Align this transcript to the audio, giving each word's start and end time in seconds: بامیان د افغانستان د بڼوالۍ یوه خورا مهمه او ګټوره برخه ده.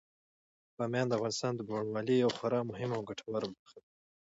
بامیان 0.77 1.07
د 1.09 1.13
افغانستان 1.17 1.53
د 1.55 1.61
بڼوالۍ 1.67 2.15
یوه 2.23 2.35
خورا 2.37 2.59
مهمه 2.71 2.95
او 2.97 3.07
ګټوره 3.09 3.47
برخه 3.61 3.77
ده. 3.83 3.89